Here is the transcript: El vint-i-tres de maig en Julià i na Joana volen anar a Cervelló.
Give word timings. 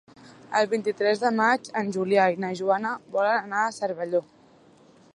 El 0.59 0.69
vint-i-tres 0.71 1.21
de 1.25 1.31
maig 1.41 1.69
en 1.83 1.93
Julià 1.97 2.25
i 2.37 2.41
na 2.45 2.51
Joana 2.63 2.97
volen 3.19 3.39
anar 3.49 3.63
a 3.67 3.75
Cervelló. 3.81 4.27